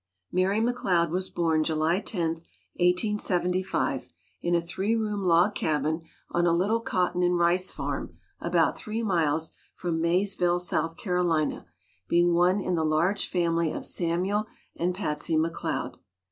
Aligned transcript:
Mary 0.31 0.59
McLeod 0.59 1.11
was 1.11 1.29
born 1.29 1.63
July 1.63 1.99
10, 1.99 2.29
1875, 2.79 4.11
in 4.41 4.55
a 4.55 4.59
three 4.59 4.95
room 4.95 5.23
log 5.23 5.53
cabin 5.53 6.01
on 6.31 6.47
a 6.47 6.51
little 6.51 6.79
cotton 6.79 7.21
and 7.21 7.37
rice 7.37 7.69
farm 7.69 8.17
about 8.39 8.75
three 8.75 9.03
miles 9.03 9.51
from 9.75 10.01
Mayes 10.01 10.33
ville, 10.33 10.57
South 10.59 10.97
Carolina, 10.97 11.67
being 12.07 12.33
one 12.33 12.59
in 12.59 12.73
the 12.73 12.83
large 12.83 13.29
family 13.29 13.71
of 13.71 13.85
Samuel 13.85 14.47
and 14.75 14.95
Patsy 14.95 15.37
McLeod. 15.37 15.97